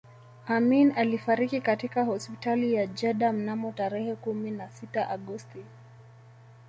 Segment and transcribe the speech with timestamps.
[0.47, 5.65] Amin alifariki katika hospitali ya Jeddah mnamo tarehe kumi na sita Agosti